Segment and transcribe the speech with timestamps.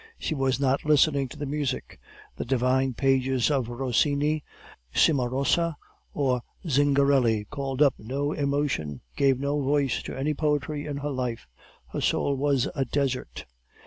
[0.17, 1.99] She was not listening to the music.
[2.35, 4.43] The divine pages of Rossini,
[4.91, 5.77] Cimarosa,
[6.11, 11.45] or Zingarelli called up no emotion, gave no voice to any poetry in her life;
[11.89, 13.45] her soul was a desert.